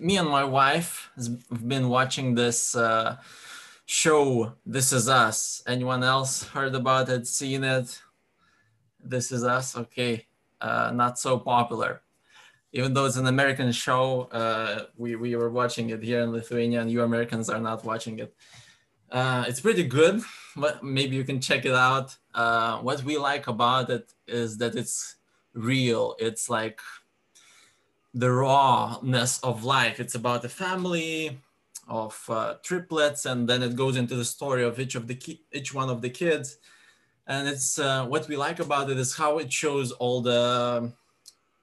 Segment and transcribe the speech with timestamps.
[0.00, 3.16] me and my wife have been watching this uh,
[3.86, 5.62] show, This Is Us.
[5.66, 8.00] Anyone else heard about it, seen it?
[9.02, 10.26] This Is Us, okay,
[10.60, 12.02] uh, not so popular.
[12.72, 16.80] Even though it's an American show, uh, we, we were watching it here in Lithuania
[16.80, 18.34] and you Americans are not watching it.
[19.10, 20.20] Uh, it's pretty good,
[20.56, 22.16] but maybe you can check it out.
[22.34, 25.16] Uh, what we like about it is that it's
[25.54, 26.16] real.
[26.18, 26.80] It's like
[28.16, 30.00] the rawness of life.
[30.00, 31.38] It's about a family
[31.86, 35.44] of uh, triplets, and then it goes into the story of each of the ki-
[35.52, 36.56] each one of the kids.
[37.26, 40.92] And it's uh, what we like about it is how it shows all the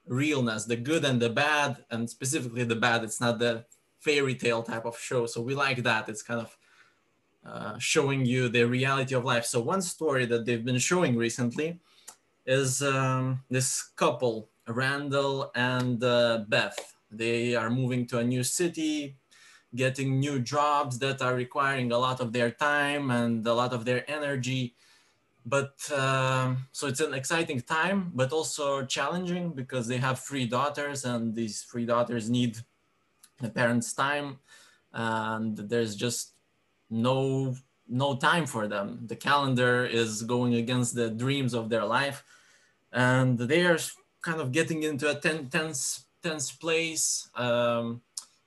[0.06, 3.02] realness, the good and the bad, and specifically the bad.
[3.02, 3.64] It's not the
[3.98, 6.08] fairy tale type of show, so we like that.
[6.08, 6.56] It's kind of
[7.44, 9.44] uh, showing you the reality of life.
[9.44, 11.80] So one story that they've been showing recently
[12.46, 16.94] is um, this couple Randall and uh, Beth.
[17.10, 19.16] They are moving to a new city,
[19.74, 23.84] getting new jobs that are requiring a lot of their time and a lot of
[23.84, 24.74] their energy.
[25.46, 31.04] But uh, so it's an exciting time, but also challenging because they have three daughters,
[31.04, 32.56] and these three daughters need
[33.40, 34.38] the parents' time,
[34.92, 36.32] and there's just
[36.88, 37.54] no
[37.86, 39.00] no time for them.
[39.06, 42.24] The calendar is going against the dreams of their life,
[42.90, 43.78] and they are
[44.24, 47.28] kind of getting into a ten, tense, tense place.
[47.36, 48.00] Um,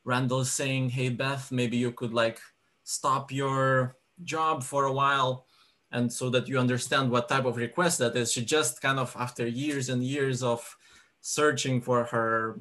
[0.03, 2.39] Randall's saying, hey, Beth, maybe you could like
[2.83, 5.45] stop your job for a while.
[5.91, 9.15] And so that you understand what type of request that is, she just kind of,
[9.17, 10.75] after years and years of
[11.21, 12.59] searching for her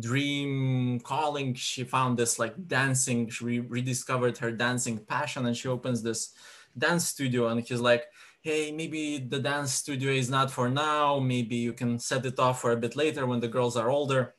[0.00, 5.68] dream calling, she found this like dancing, she re rediscovered her dancing passion and she
[5.68, 6.32] opens this
[6.76, 7.48] dance studio.
[7.48, 8.06] And he's like,
[8.46, 11.18] hey, maybe the dance studio is not for now.
[11.18, 14.36] Maybe you can set it off for a bit later when the girls are older.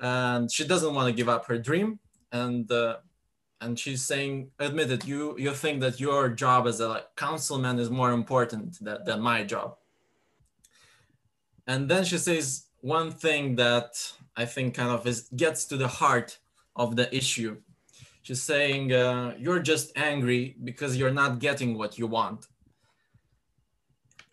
[0.00, 2.00] And she doesn't want to give up her dream.
[2.32, 2.96] And uh,
[3.60, 7.90] and she's saying, admit it, you you think that your job as a councilman is
[7.90, 9.76] more important than, than my job.
[11.68, 13.90] And then she says one thing that
[14.36, 16.38] I think kind of is gets to the heart
[16.74, 17.52] of the issue.
[18.22, 22.48] She's saying, uh, you're just angry because you're not getting what you want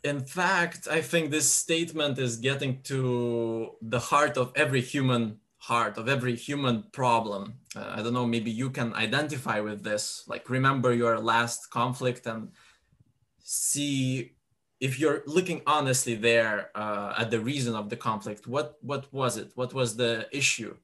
[0.03, 5.97] in fact, I think this statement is getting to the heart of every human heart,
[5.97, 7.55] of every human problem.
[7.75, 10.23] Uh, I don't know, maybe you can identify with this.
[10.27, 12.51] Like, remember your last conflict and
[13.39, 14.31] see
[14.79, 18.47] if you're looking honestly there uh, at the reason of the conflict.
[18.47, 19.51] What what was it?
[19.55, 20.77] What was the issue?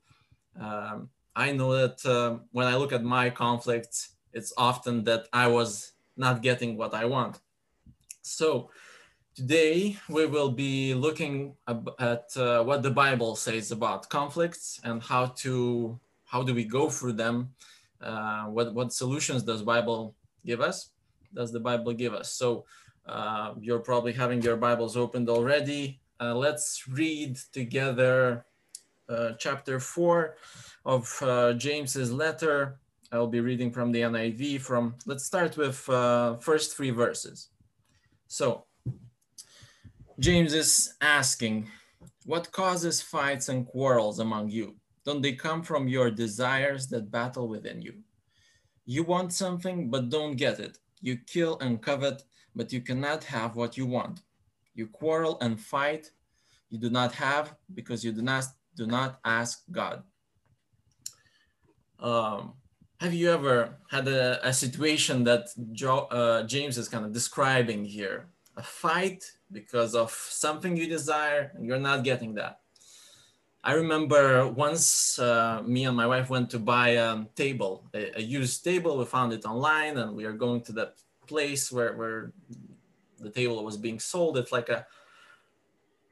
[0.60, 5.48] Um, I know that uh, when I look at my conflicts, it's often that I
[5.48, 7.40] was not getting what I want.
[8.22, 8.70] So
[9.36, 15.26] Today, we will be looking at uh, what the Bible says about conflicts and how
[15.44, 17.50] to how do we go through them.
[18.00, 20.92] Uh, what what solutions does Bible give us?
[21.34, 22.32] Does the Bible give us?
[22.32, 22.64] So
[23.08, 26.00] uh, you're probably having your Bibles opened already.
[26.18, 28.46] Uh, let's read together
[29.10, 30.38] uh, chapter four
[30.86, 32.80] of uh, James's letter.
[33.12, 34.62] I'll be reading from the NIV.
[34.62, 35.76] From let's start with
[36.42, 37.50] first three verses.
[38.28, 38.64] So
[40.20, 41.68] James is asking,
[42.26, 44.76] what causes fights and quarrels among you?
[45.06, 47.96] Don't they come from your desires that battle within you?
[48.86, 50.78] You want something, but don't get it.
[51.02, 52.24] You kill and covet,
[52.56, 54.22] but you cannot have what you want.
[54.74, 56.12] You quarrel and fight.
[56.70, 60.04] You do not have because you do not, do not ask God.
[62.00, 62.54] Um,
[63.00, 67.84] have you ever had a, a situation that jo, uh, James is kind of describing
[67.84, 68.30] here?
[68.58, 69.24] A fight
[69.56, 72.60] because of something you desire and you're not getting that.
[73.64, 78.22] I remember once uh, me and my wife went to buy a table, a, a,
[78.22, 78.98] used table.
[78.98, 82.32] We found it online and we are going to that place where, where
[83.20, 84.38] the table was being sold.
[84.38, 84.86] It's like a,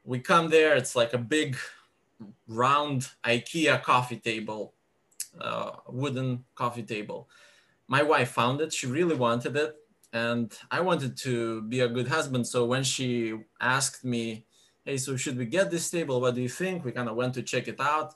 [0.04, 1.56] we come there, it's like a big
[2.48, 4.72] round IKEA coffee table,
[5.40, 7.28] uh, wooden coffee table.
[7.86, 9.76] My wife found it, she really wanted it
[10.14, 12.46] and I wanted to be a good husband.
[12.46, 14.46] So when she asked me,
[14.84, 16.20] "Hey, so should we get this table?
[16.20, 18.14] What do you think?" We kind of went to check it out.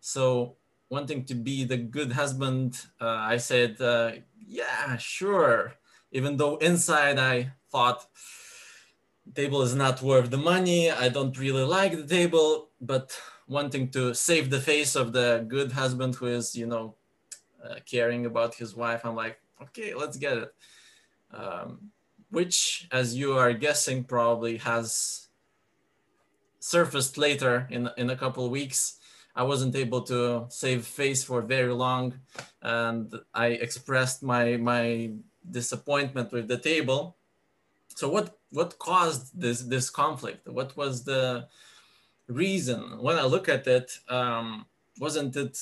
[0.00, 0.56] So
[0.88, 2.70] wanting to be the good husband,
[3.00, 4.12] uh, I said, uh,
[4.60, 5.74] "Yeah, sure."
[6.10, 8.06] Even though inside I thought
[9.34, 10.90] table is not worth the money.
[10.90, 13.06] I don't really like the table, but
[13.48, 16.96] wanting to save the face of the good husband who is, you know,
[17.62, 20.54] uh, caring about his wife, I'm like, okay, let's get it
[21.34, 21.90] um,
[22.30, 25.28] which, as you are guessing, probably has
[26.60, 28.98] surfaced later in, in a couple of weeks.
[29.36, 32.14] I wasn't able to save face for very long,
[32.62, 35.10] and I expressed my my
[35.50, 37.16] disappointment with the table.
[37.88, 40.48] So what what caused this this conflict?
[40.48, 41.48] What was the
[42.28, 42.80] reason?
[43.00, 44.66] When I look at it, um,
[45.00, 45.60] wasn't it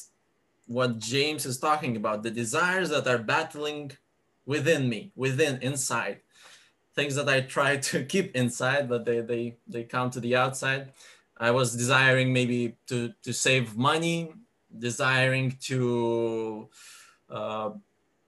[0.67, 2.23] what James is talking about?
[2.23, 3.93] The desires that are battling
[4.47, 6.21] within me, within, inside,
[6.95, 10.93] things that I try to keep inside, but they they they come to the outside.
[11.39, 14.33] I was desiring maybe to to save money,
[14.79, 16.69] desiring to
[17.31, 17.71] uh,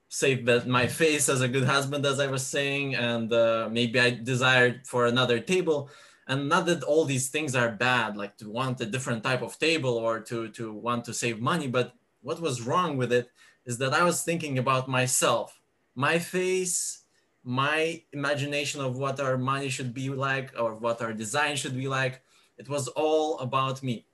[0.09, 3.99] save that my face as a good husband, as I was saying, and uh, maybe
[3.99, 5.89] I desired for another table.
[6.27, 9.59] And not that all these things are bad, like to want a different type of
[9.59, 13.29] table or to to want to save money, but what was wrong with it
[13.65, 15.59] is that I was thinking about myself,
[15.95, 17.03] my face,
[17.43, 21.87] my imagination of what our money should be like or what our design should be
[21.87, 22.21] like.
[22.57, 24.05] It was all about me.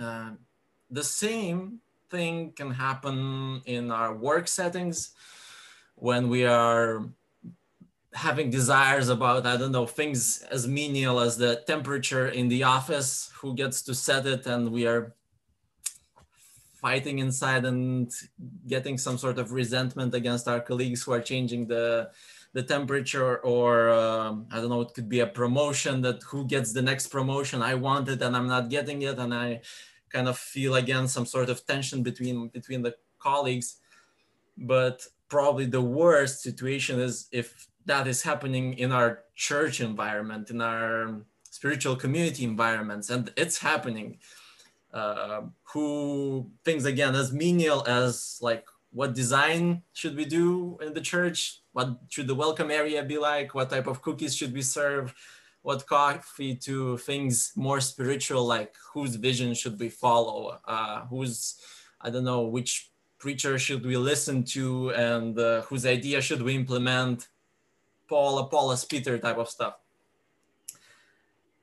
[0.00, 0.30] Uh,
[0.90, 1.80] the same
[2.10, 5.10] thing can happen in our work settings
[5.96, 7.04] when we are
[8.12, 13.30] having desires about i don't know things as menial as the temperature in the office
[13.40, 15.14] who gets to set it and we are
[16.80, 18.12] fighting inside and
[18.66, 22.10] getting some sort of resentment against our colleagues who are changing the
[22.52, 26.72] the temperature or um, i don't know it could be a promotion that who gets
[26.72, 27.60] the next promotion.
[27.60, 29.18] I want it and i'm not getting it.
[29.18, 29.60] And i
[30.10, 33.76] kind of feel again some sort of tension between between the colleagues.
[34.56, 40.60] But probably the worst situation is if that is happening in our church environment in
[40.60, 43.08] our spiritual community environments.
[43.10, 44.18] And it's happening
[44.96, 51.00] uh, who things again as menial as like what design should we do in the
[51.02, 51.60] church?
[51.72, 53.54] What should the welcome area be like?
[53.54, 55.14] What type of cookies should we serve?
[55.60, 60.58] What coffee to things more spiritual like whose vision should we follow?
[60.66, 61.60] Uh, whose
[62.00, 66.54] i don't know which preacher should we listen to and uh, whose idea should we
[66.54, 67.28] implement?
[68.08, 69.74] Paul apollos peter type of stuff.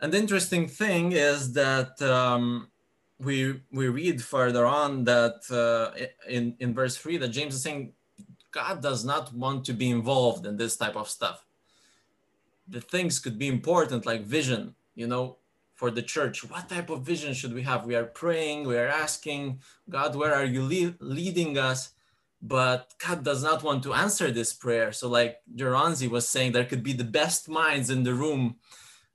[0.01, 2.67] And the interesting thing is that um,
[3.23, 5.91] we we read further on that uh,
[6.27, 7.93] in in verse three that James is saying
[8.51, 11.45] God does not want to be involved in this type of stuff.
[12.67, 15.37] The things could be important like vision, you know,
[15.73, 16.49] for the church.
[16.49, 17.85] What type of vision should we have?
[17.85, 19.59] We are praying, we are asking
[19.89, 21.89] God, where are you le- leading us?
[22.41, 24.91] But God does not want to answer this prayer.
[24.91, 28.57] So, like Geronzi was saying, there could be the best minds in the room,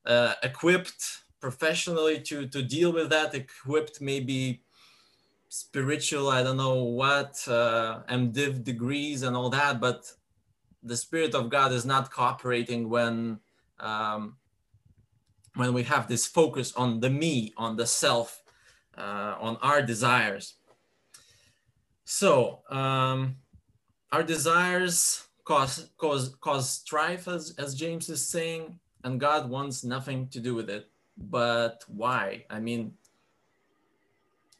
[0.06, 1.05] uh, equipped
[1.40, 4.62] professionally to to deal with that equipped maybe
[5.49, 10.12] spiritual i don't know what uh, mdiv degrees and all that but
[10.82, 13.38] the spirit of god is not cooperating when
[13.81, 14.37] um,
[15.55, 18.43] when we have this focus on the me on the self
[18.96, 20.55] uh, on our desires.
[22.05, 23.37] So um,
[24.12, 30.29] our desires cause cause cause strife as, as james is saying and god wants nothing
[30.29, 32.44] to do with it but why?
[32.49, 32.94] I mean,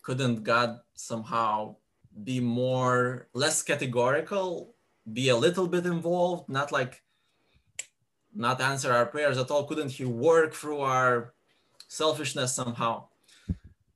[0.03, 1.77] couldn't God somehow
[2.25, 4.75] be more less categorical,
[5.13, 7.03] be a little bit involved, not like
[8.35, 9.65] not answer our prayers at all?
[9.65, 11.35] Couldn't He work through our
[11.89, 13.05] selfishness somehow?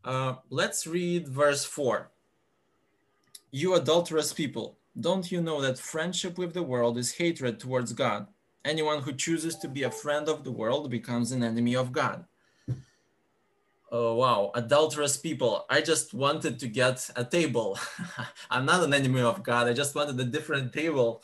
[0.04, 2.10] Uh, let's read verse 4.
[3.50, 8.26] You adulterous people, don't you know that friendship with the world is hatred towards God?
[8.64, 12.24] Anyone who chooses to be a friend of the world becomes an enemy of God.
[13.94, 14.50] Oh, wow.
[14.54, 15.66] Adulterous people.
[15.68, 17.78] I just wanted to get a table.
[18.50, 19.66] I'm not an enemy of God.
[19.66, 21.22] I just wanted a different table.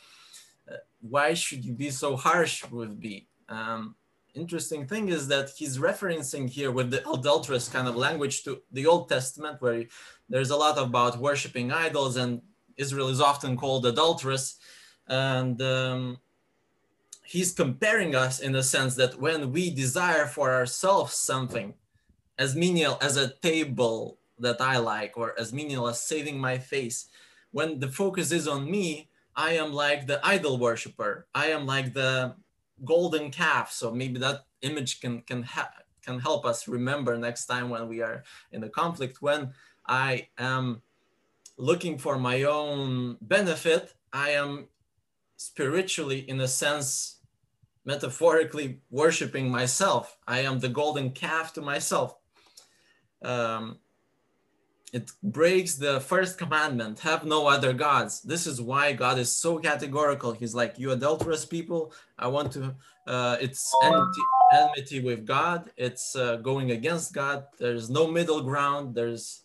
[0.70, 3.26] Uh, why should you be so harsh with me?
[3.48, 3.94] Um,
[4.34, 8.84] interesting thing is that he's referencing here with the adulterous kind of language to the
[8.84, 9.86] Old Testament, where
[10.28, 12.42] there's a lot about worshiping idols, and
[12.76, 14.56] Israel is often called adulterous.
[15.06, 16.18] And um,
[17.24, 21.72] he's comparing us in the sense that when we desire for ourselves something,
[22.38, 27.08] as menial as a table that I like, or as menial as saving my face.
[27.50, 31.26] When the focus is on me, I am like the idol worshiper.
[31.34, 32.34] I am like the
[32.84, 33.72] golden calf.
[33.72, 35.72] So maybe that image can can ha-
[36.04, 39.20] can help us remember next time when we are in a conflict.
[39.20, 39.52] When
[39.86, 40.82] I am
[41.56, 44.68] looking for my own benefit, I am
[45.36, 47.18] spiritually, in a sense,
[47.84, 50.18] metaphorically worshiping myself.
[50.26, 52.16] I am the golden calf to myself
[53.22, 53.78] um,
[54.92, 59.58] it breaks the first commandment have no other gods this is why god is so
[59.58, 62.74] categorical he's like you adulterous people i want to
[63.06, 64.22] uh, it's enmity,
[64.54, 69.42] enmity with god it's uh, going against god there's no middle ground there's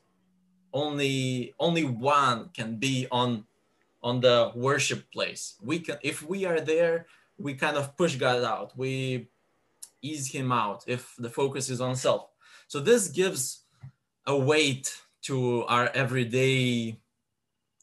[0.73, 3.45] only only one can be on
[4.03, 5.55] on the worship place.
[5.61, 8.77] We can if we are there, we kind of push God out.
[8.77, 9.29] We
[10.01, 12.29] ease him out if the focus is on self.
[12.67, 13.62] So this gives
[14.25, 16.99] a weight to our everyday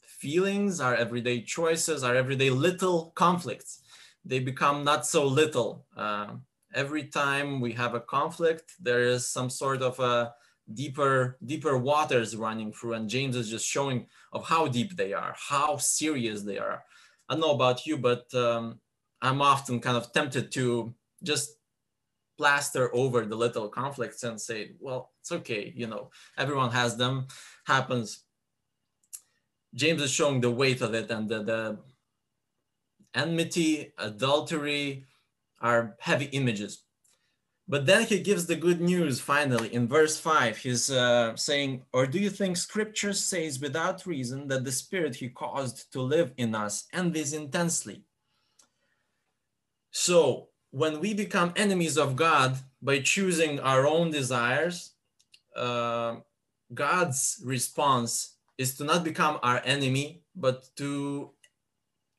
[0.03, 3.81] feelings, our everyday choices, our everyday little conflicts.
[4.25, 5.87] They become not so little.
[5.97, 6.35] Uh,
[6.75, 10.35] every time we have a conflict, there is some sort of a
[10.75, 15.35] deeper, deeper waters running through, and James is just showing of how deep they are,
[15.37, 16.85] how serious they are.
[17.29, 18.79] I don't know about you, but um,
[19.23, 21.57] I'm often kind of tempted to just
[22.41, 27.27] plaster over the little conflicts and say, well, it's okay, you know, everyone has them,
[27.67, 28.25] happens.
[29.75, 31.79] James is showing the weight of it and the, the
[33.15, 35.05] enmity, adultery
[35.61, 36.83] are heavy images.
[37.69, 40.57] But then he gives the good news finally in verse 5.
[40.57, 45.29] He's uh, saying, Or do you think scripture says without reason that the spirit he
[45.29, 48.03] caused to live in us envies intensely?
[49.91, 54.93] So when we become enemies of God by choosing our own desires,
[55.57, 56.17] uh,
[56.73, 61.31] God's response is to not become our enemy, but to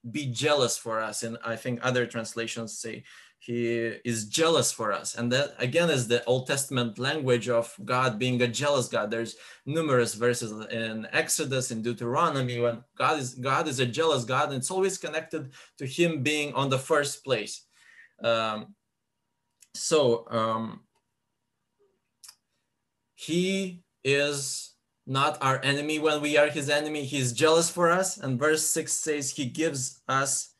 [0.10, 1.24] be jealous for us.
[1.24, 3.03] And I think other translations say
[3.41, 3.67] he
[4.05, 5.15] is jealous for us.
[5.15, 9.10] And that again is the Old Testament language of God being a jealous God.
[9.10, 14.50] There's numerous verses in Exodus, in Deuteronomy, when God is God is a jealous God,
[14.50, 17.65] and it's always connected to him being on the first place.
[18.23, 18.75] Um,
[19.73, 20.81] so um,
[23.15, 24.75] he is
[25.07, 27.03] not our enemy when we are his enemy.
[27.05, 28.17] He's jealous for us.
[28.17, 30.53] And verse 6 says he gives us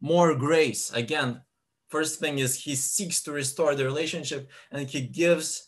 [0.00, 0.92] more grace.
[0.92, 1.40] Again,
[1.88, 5.66] first thing is he seeks to restore the relationship and he gives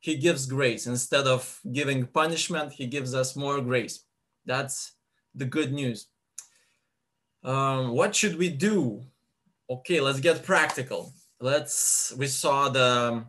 [0.00, 4.04] he gives grace instead of giving punishment he gives us more grace
[4.44, 4.92] that's
[5.34, 6.06] the good news
[7.42, 9.04] um, what should we do
[9.68, 11.12] okay let's get practical.
[11.40, 13.24] Let's we saw the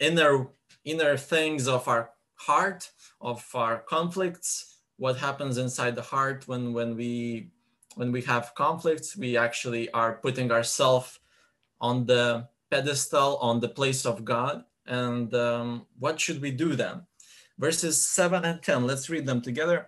[0.00, 0.48] inner
[0.84, 6.96] inner things of our heart of our conflicts what happens inside the heart when when
[6.96, 7.50] we
[7.96, 9.16] when we have conflicts.
[9.16, 11.20] We actually are putting ourselves
[11.80, 14.64] on the pedestal on the place of god.
[14.86, 17.06] And um, what should we do then?
[17.58, 19.86] Verses 7 and 10 let's read them together.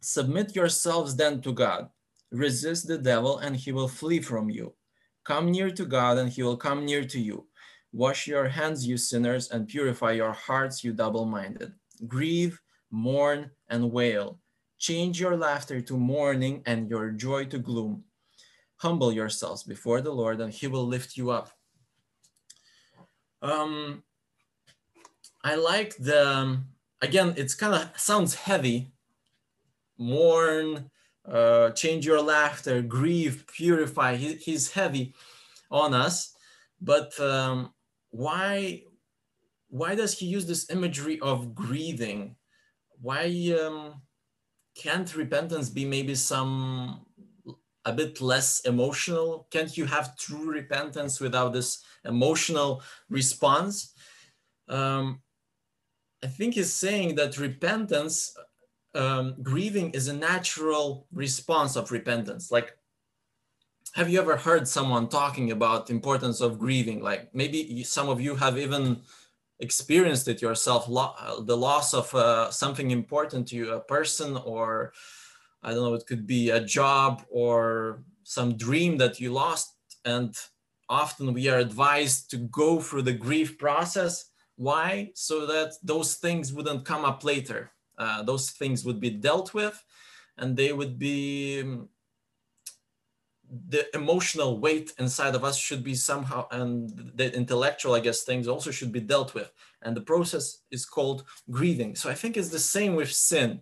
[0.00, 1.88] Submit yourselves then to god.
[2.30, 4.74] Resist the devil and he will flee from you
[5.28, 7.46] Come near to God, and he will come near to you.
[7.92, 11.74] Wash your hands, you sinners, and purify your hearts, you double minded.
[12.06, 12.58] Grieve,
[12.90, 14.40] mourn, and wail.
[14.78, 18.04] Change your laughter to mourning and your joy to gloom.
[18.76, 21.50] Humble yourselves before the Lord, and he will lift you up.
[23.42, 24.02] Um,
[25.44, 26.58] I like the,
[27.02, 28.92] again, it's kind of sounds heavy.
[29.98, 30.90] Mourn,
[31.30, 34.16] uh, change your laughter, grieve, purify.
[34.16, 35.14] He, he's heavy
[35.70, 36.34] on us.
[36.80, 37.72] But um,
[38.10, 38.84] why,
[39.68, 42.36] why does he use this imagery of grieving?
[43.00, 44.00] Why um,
[44.76, 47.04] can't repentance be maybe some
[47.84, 49.48] a bit less emotional?
[49.50, 53.92] Can't you have true repentance without this emotional response?
[54.68, 55.20] Um,
[56.22, 58.34] I think he's saying that repentance
[58.94, 62.50] um, grieving is a natural response of repentance.
[62.50, 62.76] Like,
[63.94, 67.00] have you ever heard someone talking about importance of grieving?
[67.02, 69.00] Like maybe some of you have even
[69.60, 71.14] experienced it yourself, lo
[71.44, 74.92] the loss of uh, something important to you, a person, or
[75.62, 79.74] I don't know, it could be a job or some dream that you lost.
[80.04, 80.34] And
[80.88, 84.30] often we are advised to go through the grief process.
[84.56, 85.10] Why?
[85.14, 89.82] So that those things wouldn't come up later uh, those things would be dealt with
[90.38, 91.88] and they would be um,
[93.68, 98.46] the emotional weight inside of us should be somehow and the intellectual i guess things
[98.46, 99.50] also should be dealt with.
[99.82, 101.94] And the process is called grieving.
[101.94, 103.60] So i think it's the same with sin.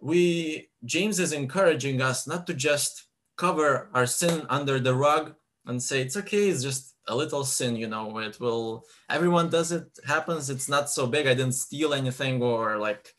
[0.00, 3.04] We james is encouraging us not to just
[3.36, 5.34] cover our sin under the rug
[5.66, 9.72] and say it's okay it's just a little sin you know it will everyone does
[9.72, 13.14] it happens it's not so big i didn't steal anything or like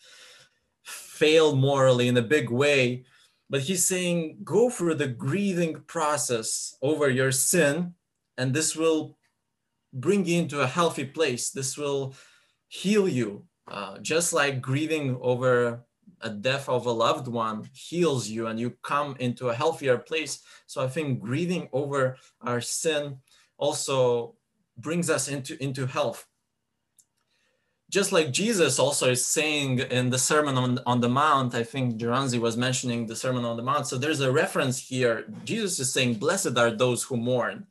[1.16, 3.06] failed morally in a big way.
[3.50, 7.94] But he's saying, go through the grieving process over your sin,
[8.38, 9.18] and this will
[9.94, 11.52] bring you into a healthy place.
[11.52, 12.16] This will
[12.68, 15.86] heal you, uh, just like grieving over
[16.22, 20.42] a death of a loved one heals you and you come into a healthier place.
[20.66, 23.18] So I think grieving over our sin
[23.58, 24.36] also
[24.78, 26.26] brings us into, into health.
[27.90, 31.98] Just like Jesus also is saying in the Sermon on, on the Mount, I think
[31.98, 33.88] Geronzi was mentioning the Sermon on the Mount.
[33.88, 35.26] So there's a reference here.
[35.44, 37.68] Jesus is saying, Blessed are those who mourn,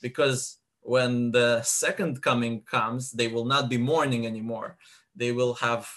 [0.00, 4.76] because when the second coming comes, they will not be mourning anymore.
[5.14, 5.88] They will have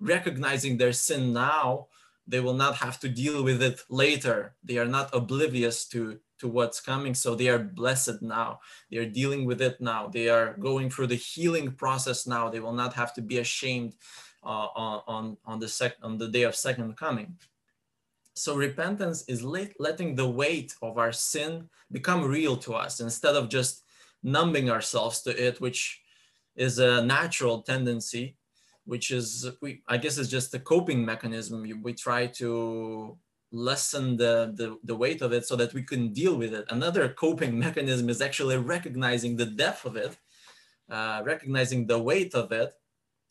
[0.00, 1.88] recognizing their sin now.
[2.26, 4.54] They will not have to deal with it later.
[4.64, 7.14] They are not oblivious to to what's coming.
[7.14, 8.60] So they are blessed now.
[8.90, 10.08] They are dealing with it now.
[10.08, 12.48] They are going through the healing process now.
[12.48, 13.94] They will not have to be ashamed
[14.44, 17.36] uh, on, on, the sec- on the day of second coming.
[18.34, 23.34] So repentance is let, letting the weight of our sin become real to us instead
[23.34, 23.84] of just
[24.22, 26.02] numbing ourselves to it, which
[26.54, 28.36] is a natural tendency,
[28.84, 31.66] which is, we, I guess, is just a coping mechanism.
[31.82, 33.16] We try to
[33.52, 36.64] lessen the, the, the weight of it so that we can deal with it.
[36.68, 40.16] Another coping mechanism is actually recognizing the depth of it,
[40.90, 42.72] uh, recognizing the weight of it,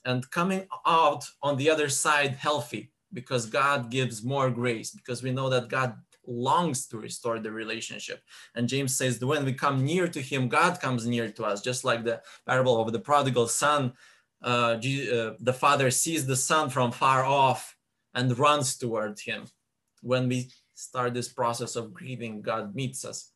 [0.06, 5.32] and coming out on the other side healthy because God gives more grace, because we
[5.32, 5.96] know that God
[6.28, 8.22] longs to restore the relationship.
[8.56, 11.84] And James says when we come near to Him, God comes near to us, just
[11.84, 13.94] like the parable of the prodigal son.
[14.44, 17.76] Uh, uh, the father sees the son from far off
[18.14, 19.46] and runs toward him
[20.06, 23.32] when we start this process of grieving, God meets us.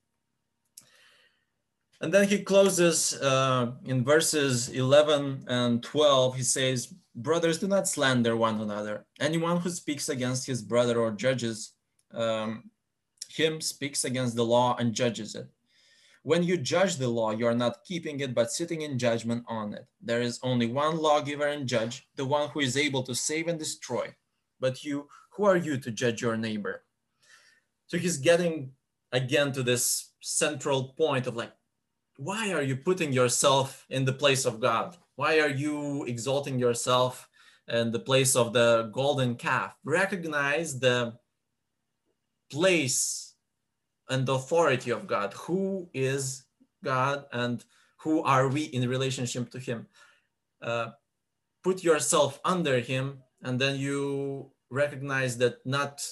[2.02, 6.36] And then he closes uh, in verses 11 and 12.
[6.36, 9.06] He says, Brothers, do not slander one another.
[9.20, 11.74] Anyone who speaks against his brother or judges
[12.14, 12.70] um,
[13.28, 15.48] him speaks against the law and judges it.
[16.24, 19.74] When you judge the law, you are not keeping it, but sitting in judgment on
[19.74, 19.86] it.
[20.02, 23.58] There is only one lawgiver and judge, the one who is able to save and
[23.58, 24.14] destroy.
[24.60, 25.08] But you
[25.40, 26.84] who are you to judge your neighbor?
[27.88, 28.72] So he's getting
[29.14, 31.54] again to this central point of like,
[32.18, 34.98] why are you putting yourself in the place of God?
[35.16, 37.30] Why are you exalting yourself
[37.70, 39.78] in the place of the golden calf?
[39.86, 41.14] Recognize the
[42.52, 43.36] place
[44.10, 45.32] and authority of God.
[45.48, 46.44] Who is
[46.84, 47.64] God and
[48.00, 49.88] who are we in relationship to Him?
[50.62, 50.90] Uh,
[51.64, 56.06] put yourself under Him, and then you recognize that not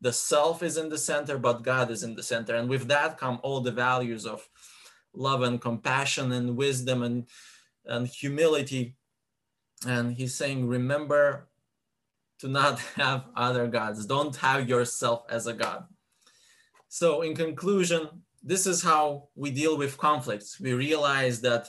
[0.00, 2.54] the self is in the center, but God is in the center.
[2.54, 4.46] And with that come all the values of
[5.14, 7.26] love and compassion and wisdom and,
[7.86, 8.96] and humility.
[9.86, 11.48] And he's saying, remember
[12.40, 14.06] to not have other gods.
[14.06, 15.84] Don't have yourself as a God.
[16.88, 18.08] So, in conclusion,
[18.42, 20.60] this is how we deal with conflicts.
[20.60, 21.68] We realize that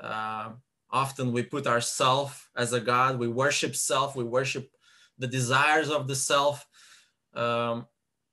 [0.00, 0.50] uh,
[0.90, 4.70] often we put ourself as a God, we worship self, we worship
[5.18, 6.66] the desires of the self.
[7.34, 7.86] Um,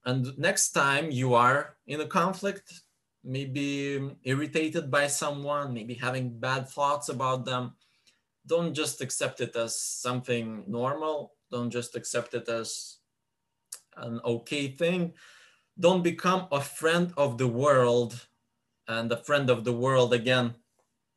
[0.05, 2.73] and next time you are in a conflict,
[3.23, 7.73] maybe irritated by someone, maybe having bad thoughts about them,
[8.47, 11.33] don't just accept it as something normal.
[11.51, 12.97] Don't just accept it as
[13.97, 15.13] an okay thing.
[15.79, 18.27] Don't become a friend of the world
[18.87, 20.53] and a friend of the world again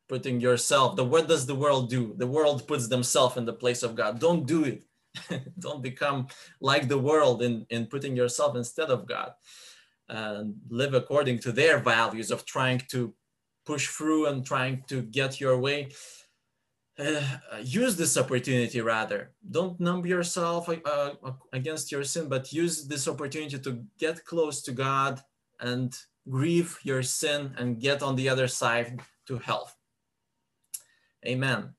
[0.09, 3.83] putting yourself the what does the world do the world puts themselves in the place
[3.83, 4.85] of god don't do it
[5.59, 6.29] don't become
[6.61, 9.33] like the world in, in putting yourself instead of God
[10.09, 13.15] and live according to their values of trying to
[13.67, 15.89] push through and trying to get your way.
[16.99, 17.23] Uh,
[17.63, 19.31] use this opportunity rather.
[19.51, 21.11] Don't numb yourself uh,
[21.53, 25.21] against your sin, but use this opportunity to get close to God
[25.61, 25.97] and
[26.29, 29.77] grieve your sin and get on the other side to health.
[31.27, 31.75] Amen.